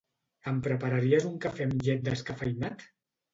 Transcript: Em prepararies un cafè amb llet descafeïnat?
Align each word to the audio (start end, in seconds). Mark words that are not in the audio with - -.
Em 0.51 0.61
prepararies 0.67 1.27
un 1.33 1.35
cafè 1.43 1.67
amb 1.69 1.85
llet 1.89 2.03
descafeïnat? 2.09 2.89